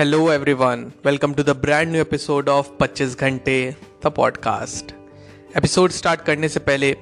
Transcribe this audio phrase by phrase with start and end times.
[0.00, 4.92] hello everyone welcome to the brand new episode of 25 घंटे the podcast
[5.56, 6.96] episode start करने से पहले,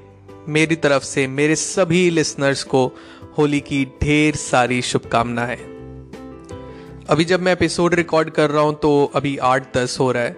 [0.48, 2.92] मेरी तरफ़ से मेरे सभी लिसनर्स को
[3.38, 5.56] होली की ढेर सारी शुभकामनाएँ।
[7.08, 10.36] अभी जब मैं एपिसोड रिकॉर्ड कर रहा हूँ तो अभी आठ दस हो रहा है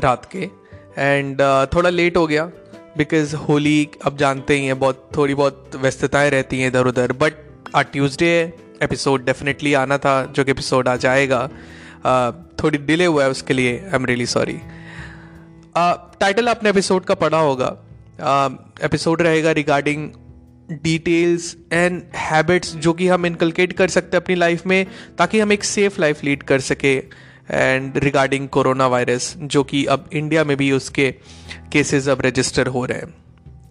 [0.00, 0.50] रात के।
[0.98, 1.40] एंड
[1.74, 2.44] थोड़ा लेट हो गया
[2.98, 7.34] बिकॉज़ होली, अब जानते ही हैं, बहुत, थोड़ी बहुत व्यस्तताएँ रहती हैं इधर उधर बट
[7.74, 8.52] आज ट्यूसडे
[8.84, 11.48] एपिसोड डेफिनेटली आना था, जो कि एपिसोड आ जाएगा।
[12.62, 14.58] थोड़ी डिले हुआ है उसके लिए I am really sorry
[15.76, 17.76] title आपने एपिसोड का पढ़ा होगा।
[18.84, 20.10] एपिसोड रहेगा रिगार्डिंग
[20.72, 24.86] डिटेल्स एंड हैबिट्स जो कि हम इनकलकेट कर सकते हैं अपनी लाइफ में,
[25.18, 26.94] ताकि हम एक सेफ़ लाइफ लीड कर सके।
[27.50, 31.10] एंड रिगार्डिंग कोरोना वायरस जो कि अब इंडिया में भी उसके
[31.72, 33.14] केसेस अब रजिस्टर हो रहे हैं।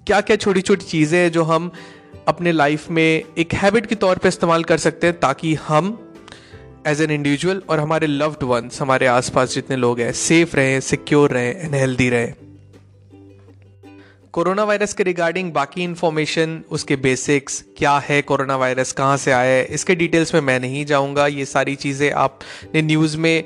[0.07, 1.71] क्या क्या छोटी छोटी चीज़ें हैं जो हम
[2.27, 5.97] अपने लाइफ में एक हैबिट के तौर पे इस्तेमाल कर सकते हैं ताकि हम
[6.87, 11.31] एज एन इंडिविजुअल और हमारे लव्ड वंस हमारे आसपास जितने लोग हैं सेफ़ रहें सिक्योर
[11.31, 12.33] रहें एंड हेल्दी रहें।
[14.33, 19.51] कोरोना वायरस के रिगार्डिंग बाकी इन्फॉर्मेशन उसके बेसिक्स क्या है कोरोना वायरस कहाँ से आया
[19.51, 23.43] है इसके डिटेल्स में मैं नहीं जाऊँगा। ये सारी चीज़ें आपने न्यूज़ में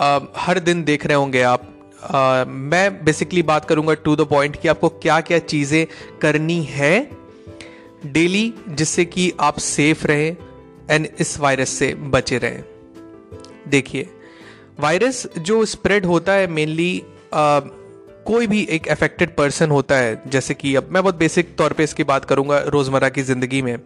[0.00, 1.68] आ, हर दिन देख रहे होंगे आप।
[2.04, 5.86] आ, मैं बेसिकली बात करूँगा टू द पॉइंट कि आपको क्या क्या चीज़ें
[6.22, 7.19] करनी है।
[8.04, 10.36] डेली जिससे कि आप सेफ़ रहें
[10.90, 12.62] एंड इस वायरस से बचे रहें।
[13.68, 14.08] देखिए
[14.80, 17.02] वायरस जो स्प्रेड होता है मेनली
[17.34, 21.84] कोई भी एक अफेक्टेड पर्सन होता है, जैसे कि अब मैं बहुत बेसिक तौर पे
[21.84, 23.78] इसकी बात करूँगा रोज़मर्रा की ज़िंदगी में,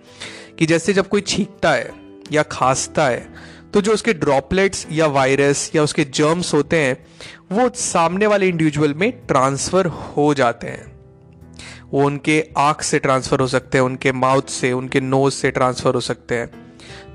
[0.58, 1.92] कि जैसे जब कोई छींकता है
[2.32, 6.96] या खांसता है तो जो उसके ड्रॉपलेट्स या वायरस या उसके जर्म्स होते हैं,
[7.52, 10.93] वो सामने वाले इंडिविजुअल में ट्रांसफ़र हो जाते हैं।
[11.94, 15.94] वो उनके आँख से ट्रांसफ़र हो सकते हैं, उनके माउथ से, उनके नोज़ से ट्रांसफ़र
[15.94, 16.46] हो सकते हैं।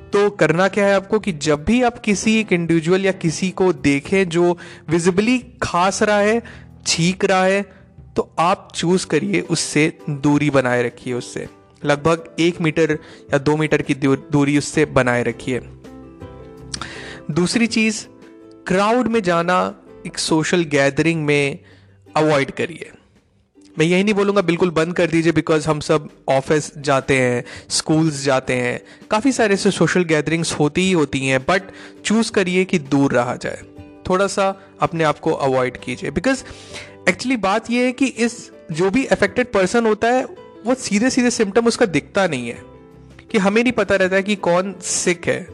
[0.09, 3.71] तो करना क्या है आपको कि जब भी आप किसी एक इंडिविजुअल या किसी को
[3.73, 4.57] देखें जो
[4.89, 6.41] विजिबली खास रहा है,
[6.87, 7.61] छींक रहा है
[8.15, 11.47] तो आप चूज़ करिए उससे दूरी बनाए रखिए उससे।
[11.85, 12.91] लगभग एक मीटर
[13.33, 15.59] या दो मीटर की दूरी उससे बनाए रखिए।
[17.31, 18.05] दूसरी चीज़
[18.67, 19.59] क्राउड में जाना
[20.07, 21.59] एक सोशल गैदरिंग में
[22.17, 22.91] अवॉइड करिए।
[23.79, 28.23] मैं यही नहीं बोलूँगा बिल्कुल बंद कर दीजिए बिकॉज़ हम सब ऑफ़िस जाते हैं स्कूल्स
[28.23, 28.81] जाते हैं।
[29.11, 31.61] काफ़ी सारे ऐसे सोशल गैदरिंग्स होती ही होती हैं बट
[32.05, 33.61] चूज़ करिए कि दूर रहा जाए।
[34.09, 36.43] थोड़ा सा अपने आप को अवॉइड कीजिए। बिकॉज़
[37.09, 40.25] एक्चुअली बात यह है कि इस जो भी अफेक्टेड पर्सन होता है,
[40.65, 42.61] वो सीधे सीधे सिम्टम उसका दिखता नहीं है।
[43.31, 45.47] कि हमें नहीं पता रहता है कि कौन सिक है।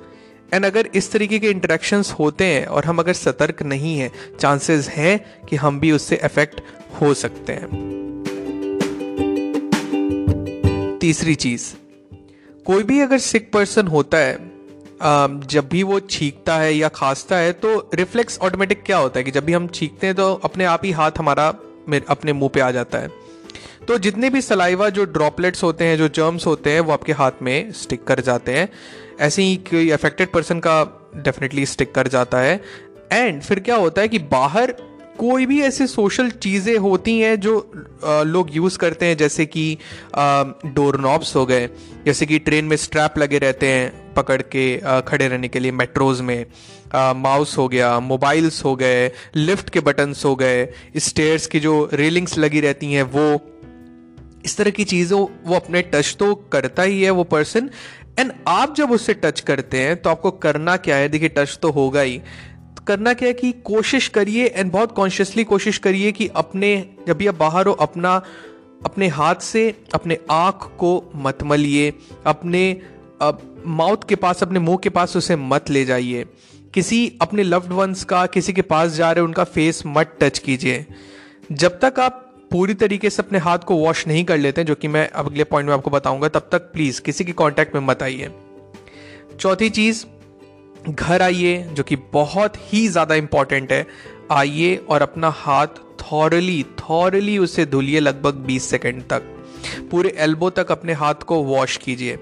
[0.53, 4.89] एंड अगर इस तरीके के इंटरेक्शंस होते हैं और हम अगर सतर्क नहीं हैं चांसेस
[4.89, 6.61] हैं कि हम भी उससे अफेक्ट
[7.01, 7.94] हो सकते हैं।
[11.05, 11.63] तीसरी चीज़,
[12.65, 14.33] कोई भी अगर सिक पर्सन होता है
[15.47, 19.31] जब भी वो छींकता है या खांसता है तो रिफ्लेक्स ऑटोमेटिक क्या होता है कि
[19.31, 21.47] जब भी हम छींकते हैं तो अपने आप ही हाथ हमारा
[22.09, 23.09] अपने मुँह पे आ जाता है।
[23.87, 27.31] तो जितने भी सलाइवा जो ड्रॉपलेट्स होते हैं, जो जर्म्स होते हैं, वो आपके हाथ
[27.41, 28.69] में स्टिक कर जाते हैं।
[29.19, 30.81] ऐसे ही कोई अफेक्टेड पर्सन का
[31.17, 32.61] डेफिनेटली स्टिक कर जाता है।
[33.11, 34.75] एंड फिर क्या होता है कि बाहर
[35.19, 37.53] कोई भी ऐसे सोशल चीज़ें होती हैं जो
[38.05, 39.77] लोग यूज़ करते हैं, जैसे कि
[40.67, 41.69] डोर नॉब्स हो गए,
[42.05, 44.65] जैसे कि ट्रेन में स्ट्रैप लगे रहते हैं पकड़ के
[45.07, 46.45] खड़े रहने के लिए मेट्रोज में
[46.95, 50.67] माउस हो गया मोबाइल्स हो गए लिफ्ट के बटन्स हो गए
[50.97, 53.41] स्टेयर्स की जो रेलिंग्स लगी रहती हैं, वो,
[54.45, 57.69] इस तरह की चीज़ों, वो अपने टच तो करता ही है वो पर्सन
[58.19, 61.07] एंड आप जब उससे टच करते हैं तो आपको करना क्या है?
[61.09, 62.21] देखिए टच तो होगा ही।
[62.87, 67.27] करना क्या है कि कोशिश करिए एंड बहुत कॉन्शियसली कोशिश करिए कि अपने, जब भी
[67.27, 68.21] आप बाहर हो, अपना,
[68.85, 71.93] अपने हाथ से अपने आँख को मत मलिए।
[72.25, 72.81] अपने
[73.65, 76.25] माउथ के पास, अपने मुँह के पास उसे मत ले जाइए।
[76.73, 80.85] किसी अपने लव्ड वंस का, किसी के पास जा रहे उनका फेस मत टच कीजिए।
[81.51, 82.21] जब तक आप
[82.51, 85.43] पूरी तरीके से अपने हाथ को वॉश नहीं कर लेते हैं, जो कि मैं अगले
[85.43, 88.29] पॉइंट में आपको बताऊँगा, तब तक प्लीज़ किसी के कांटेक्ट में मत आइए।
[89.39, 90.05] चौथी चीज़
[90.89, 93.85] घर आइए, जो कि बहुत ही ज़्यादा इंपॉर्टेंट है।
[94.31, 95.67] आइए और अपना हाथ
[96.01, 99.31] थॉरली थॉरली उसे धुलिए लगभग 20 सेकंड तक।
[99.91, 102.17] पूरे एल्बो तक अपने हाथ को वॉश कीजिए।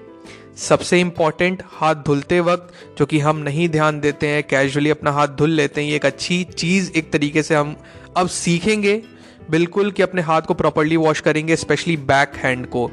[0.58, 5.28] सबसे इंपॉर्टेंट हाथ धुलते वक्त, जो कि हम नहीं ध्यान देते हैं कैजुअली अपना हाथ
[5.28, 7.76] धुल लेते हैं, ये एक अच्छी चीज़ एक तरीके से हम
[8.16, 9.02] अब सीखेंगे।
[9.50, 12.90] बिल्कुल कि अपने हाथ को प्रॉपरली वॉश करेंगे स्पेशली बैक हैंड को।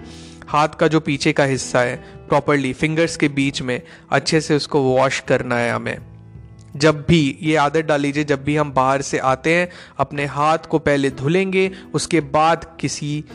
[0.51, 1.95] हाथ का जो पीछे का हिस्सा है
[2.29, 3.81] प्रॉपरली फिंगर्स के बीच में
[4.11, 5.97] अच्छे से उसको वॉश करना है हमें।
[6.75, 10.57] जब भी ये आदत डाल लीजिए जब भी हम बाहर से आते हैं अपने हाथ
[10.57, 13.25] को पहले धुलेंगे उसके बाद किसी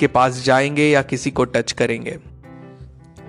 [0.00, 2.18] के पास जाएँगे या किसी को टच करेंगे।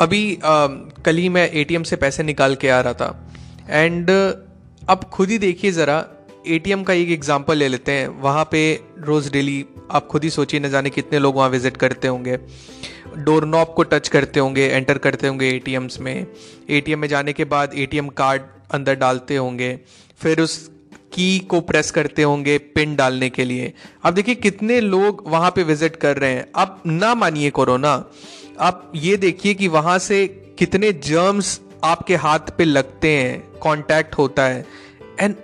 [0.01, 0.67] अभी आ,
[1.05, 3.29] कल ही मैं एटीएम से पैसे निकाल के आ रहा था
[3.69, 4.09] एंड
[4.89, 6.05] अब खुद ही देखिए ज़रा
[6.47, 10.59] एटीएम का एक एग्जांपल ले लेते हैं। वहाँ पे रोज़ डेली आप खुद ही सोचिए,
[10.59, 12.37] न जाने कितने लोग वहाँ विज़िट करते होंगे।
[13.17, 16.25] डोर नॉब को टच करते होंगे एंटर करते होंगे एटीएम्स में।
[16.69, 18.41] एटीएम में जाने के बाद एटीएम कार्ड
[18.71, 19.79] अंदर डालते होंगे।
[20.21, 20.57] फिर उस
[21.13, 23.73] की को प्रेस करते होंगे पिन डालने के लिए।
[24.03, 27.93] अब देखिए कितने लोग वहाँ पे विज़िट कर रहे हैं। अब ना मानिए कोरोना
[28.59, 30.25] आप ये देखिए कि वहाँ से
[30.59, 34.65] कितने जर्म्स आपके हाथ पे लगते हैं। कांटेक्ट होता है।
[35.19, 35.35] एंड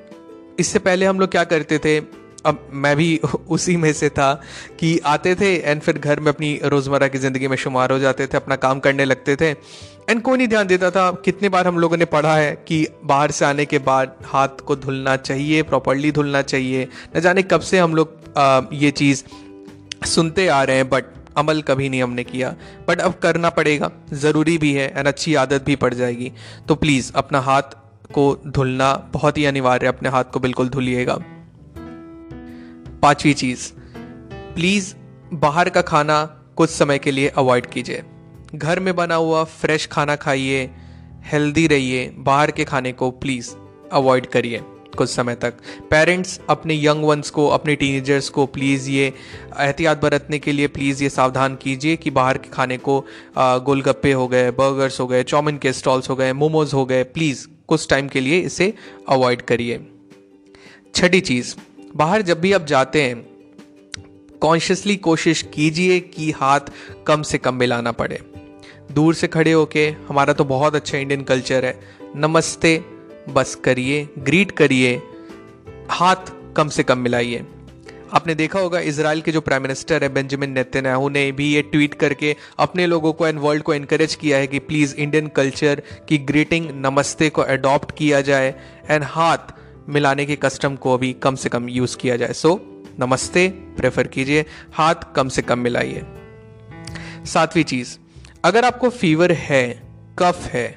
[0.60, 2.00] इससे पहले हम लोग क्या करते थे?
[2.46, 3.20] अब मैं भी
[3.50, 4.34] उसी में से था
[4.80, 8.28] कि आते थे एंड फिर घर में अपनी रोज़मर्रा की ज़िंदगी में शुमार हो जाते
[8.28, 9.50] थे, अपना काम करने लगते थे।
[10.10, 13.32] एंड कोई नहीं ध्यान देता था, कितने बार हम लोगों ने पढ़ा है कि बाहर
[13.32, 17.80] से आने के बाद हाथ को धुलना चाहिए प्रॉपरली धुलना चाहिए। न जाने कब से
[17.80, 19.24] हम लोग ये चीज़
[20.06, 21.06] सुनते आ रहे हैं बट
[21.38, 22.56] अमल कभी नहीं हमने किया।
[22.88, 26.32] बट अब करना पड़ेगा, ज़रूरी भी है एंड अच्छी आदत भी पड़ जाएगी।
[26.68, 27.78] तो प्लीज़ अपना हाथ
[28.14, 31.18] को धुलना बहुत ही अनिवार्य अपने हाथ को बिल्कुल धुलिएगा।
[33.02, 33.72] पांचवी चीज़
[34.56, 34.94] प्लीज़
[35.34, 36.24] बाहर का खाना
[36.56, 38.04] कुछ समय के लिए अवॉइड कीजिए।
[38.56, 40.70] घर में बना हुआ फ्रेश खाना खाइए
[41.26, 43.50] हेल्दी रहिए, बाहर के खाने को प्लीज़
[43.92, 44.62] अवॉइड करिए
[44.98, 45.54] कुछ समय तक।
[45.90, 49.06] पेरेंट्स अपने यंग वंस को, अपने टीनेजर्स को प्लीज़ ये
[49.60, 53.00] एहतियात बरतने के लिए प्लीज़ ये सावधान कीजिए कि बाहर के खाने को
[53.38, 57.48] गोलगप्पे हो गए बर्गर्स हो गए, चाउमिन के स्टॉल्स हो गए, मोमोज हो गए प्लीज़
[57.70, 58.74] कुछ टाइम के लिए इसे
[59.10, 59.80] अवॉइड करिए।
[60.96, 61.56] छठी चीज़,
[61.96, 63.28] बाहर जब भी आप जाते हैं
[64.42, 66.72] कॉन्शियसली कोशिश कीजिए कि हाथ
[67.08, 68.20] कम से कम मिलाना पड़े।
[68.92, 71.80] दूर से खड़े होके, हमारा तो बहुत अच्छा इंडियन कल्चर है,
[72.16, 72.82] नमस्ते,
[73.30, 75.02] बस करिए ग्रीट करिए,
[75.90, 77.46] हाथ कम से कम मिलाइए।
[78.14, 81.94] आपने देखा होगा इसराइल के जो प्राइम मिनिस्टर है बेंजामिन नेतन्याहू ने भी ये ट्वीट
[81.94, 86.18] करके अपने लोगों को एंड वर्ल्ड को एनकरेज किया है कि प्लीज़ इंडियन कल्चर की
[86.18, 88.54] ग्रीटिंग नमस्ते को अडॉप्ट किया जाए
[88.90, 89.54] एंड हाथ
[89.90, 92.60] मिलाने के कस्टम को भी कम से कम यूज़ किया जाए। सो so,
[93.00, 93.48] नमस्ते
[93.78, 96.04] प्रेफर कीजिए हाथ कम से कम मिलाइए।
[97.26, 97.98] सातवीं चीज़
[98.46, 99.64] अगर आपको फीवर है
[100.20, 100.68] कफ है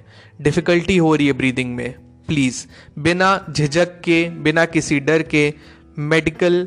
[0.41, 1.93] डिफ़िकल्टी हो रही है ब्रीदिंग में
[2.29, 2.65] प्लीज़
[2.99, 5.53] बिना झिझक के बिना किसी डर के
[5.99, 6.67] मेडिकल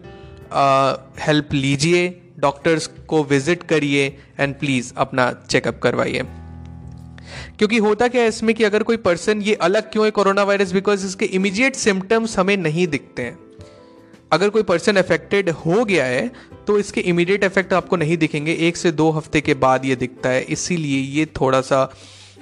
[1.19, 2.07] हेल्प लीजिए
[2.39, 4.05] डॉक्टर्स को विज़िट करिए
[4.39, 6.23] एंड प्लीज़ अपना चेकअप करवाइए।
[7.57, 10.71] क्योंकि होता क्या है इसमें कि अगर कोई पर्सन ये अलग क्यों है कोरोना वायरस
[10.71, 13.37] बिकॉज़ इसके इमीडिएट सिम्टम्स हमें नहीं दिखते हैं।
[14.31, 16.31] अगर कोई पर्सन अफेक्टेड हो गया है
[16.67, 20.29] तो इसके इमीडिएट इफ़ेक्ट आपको नहीं दिखेंगे। एक से दो हफ़्ते के बाद ये दिखता
[20.29, 21.83] है। इसीलिए ये थोड़ा सा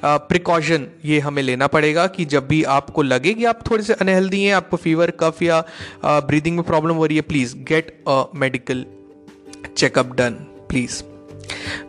[0.06, 4.44] प्रिकॉशन ये हमें लेना पड़ेगा कि जब भी आपको लगे कि आप थोड़े से अनहेल्दी
[4.44, 5.64] हैं आपको फीवर कफ या
[6.06, 8.86] ब्रीदिंग में प्रॉब्लम हो रही है please get a medical
[9.78, 10.32] checkup done
[10.70, 11.04] please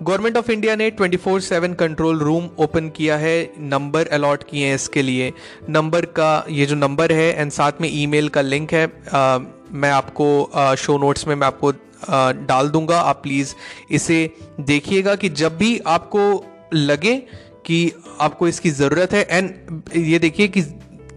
[0.02, 5.02] government of India ने 24/7 कंट्रोल रूम ओपन किया है नंबर अलॉट किए हैं इसके
[5.02, 5.32] लिए.
[5.70, 9.38] नंबर का ये जो नंबर है एंड साथ में ईमेल का लिंक है आ,
[9.72, 11.72] मैं आपको आ, शो नोट्स में मैं आपको
[12.08, 13.00] आ, डाल दूँगा.
[13.00, 13.54] आप प्लीज़
[13.90, 14.30] इसे
[14.60, 16.44] देखिएगा कि जब भी आपको
[16.74, 17.22] लगे
[17.66, 20.62] कि आपको इसकी ज़रूरत है एंड ये देखिए कि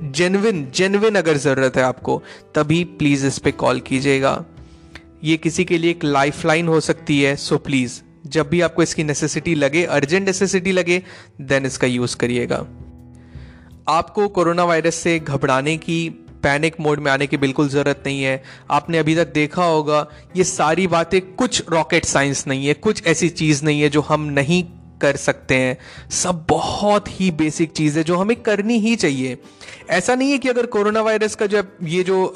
[0.04, 2.22] जेनविन जेनविन अगर ज़रूरत है आपको,
[2.56, 4.44] तभी प्लीज़ इस पर कॉल कीजिएगा।
[5.24, 8.84] ये किसी के लिए एक लाइफ लाइन हो सकती है सो प्लीज़ जब भी आपको
[8.84, 11.02] इसकी नेसेसिटी लगे अर्जेंट नेसेसिटी लगे
[11.42, 12.66] देन इसका यूज़ करिएगा।
[13.90, 16.10] आपको कोरोना वायरस से घबराने की
[16.44, 20.44] पैनिक मोड में आने की बिल्कुल ज़रूरत नहीं है। आपने अभी तक देखा होगा, ये
[20.44, 24.64] सारी बातें कुछ रॉकेट साइंस नहीं है, कुछ ऐसी चीज़ नहीं है जो हम नहीं
[25.02, 25.78] कर सकते हैं।
[26.12, 29.38] सब बहुत ही बेसिक चीज़ है जो हमें करनी ही चाहिए।
[29.90, 32.34] ऐसा नहीं है कि अगर कोरोना वायरस का जो ये जो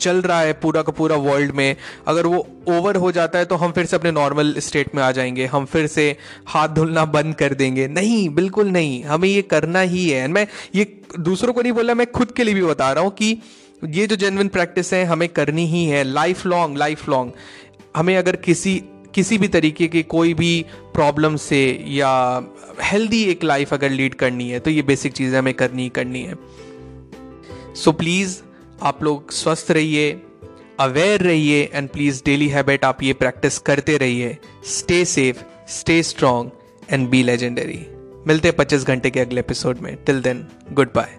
[0.00, 1.76] चल रहा है पूरा का पूरा वर्ल्ड में,
[2.08, 5.10] अगर वो ओवर हो जाता है तो हम फिर से अपने नॉर्मल स्टेट में आ
[5.12, 9.80] जाएँगे। हम फिर से हाथ धुलना बंद कर देंगे। नहीं, बिल्कुल नहीं। हमें ये करना
[9.80, 13.04] ही है। मैं ये दूसरों को नहीं बोला, मैं खुद के लिए भी बता रहा
[13.04, 13.36] हूँ कि
[13.84, 17.32] ये जो जेनविन प्रैक्टिस है, हमें करनी ही है। लाइफ लॉन्ग लाइफ लॉन्ग
[17.96, 18.82] हमें अगर किसी
[19.14, 20.64] किसी भी तरीके की कोई भी
[20.94, 22.10] प्रॉब्लम से या
[22.82, 26.22] हेल्दी एक लाइफ अगर लीड करनी है तो ये बेसिक चीज़ें हमें करनी ही करनी
[26.22, 26.34] है।
[27.74, 28.36] सो so प्लीज़
[28.82, 30.10] आप लोग स्वस्थ रहिए
[30.80, 36.50] अवेयर रहिए एंड प्लीज़ डेली हैबिट आप ये प्रैक्टिस करते रहिए। Stay safe stay strong
[36.90, 37.86] and be legendary
[38.26, 41.18] मिलते हैं पच्चीस घंटे के अगले एपिसोड में। Till then good bye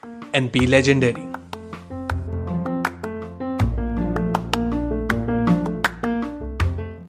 [0.33, 1.30] and be legendary.